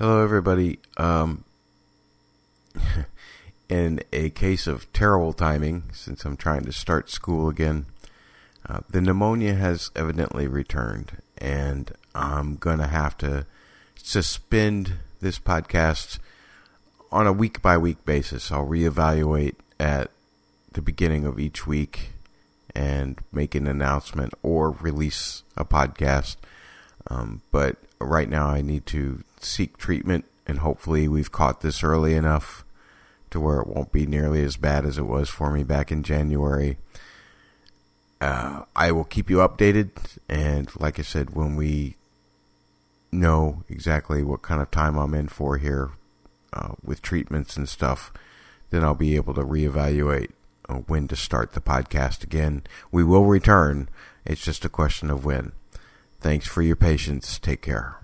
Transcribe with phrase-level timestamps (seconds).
[0.00, 0.78] Hello, everybody.
[0.96, 1.44] Um,
[3.68, 7.84] in a case of terrible timing, since I'm trying to start school again,
[8.66, 13.44] uh, the pneumonia has evidently returned, and I'm going to have to
[13.94, 16.18] suspend this podcast
[17.12, 18.50] on a week by week basis.
[18.50, 20.10] I'll reevaluate at
[20.72, 22.12] the beginning of each week
[22.74, 26.36] and make an announcement or release a podcast.
[27.08, 32.14] Um, but right now, I need to seek treatment, and hopefully, we've caught this early
[32.14, 32.64] enough
[33.30, 36.02] to where it won't be nearly as bad as it was for me back in
[36.02, 36.78] January.
[38.20, 39.90] Uh, I will keep you updated,
[40.28, 41.96] and like I said, when we
[43.12, 45.92] know exactly what kind of time I'm in for here
[46.52, 48.12] uh, with treatments and stuff,
[48.70, 50.30] then I'll be able to reevaluate
[50.68, 52.62] uh, when to start the podcast again.
[52.92, 53.88] We will return.
[54.24, 55.52] It's just a question of when.
[56.20, 57.38] Thanks for your patience.
[57.38, 58.00] Take care.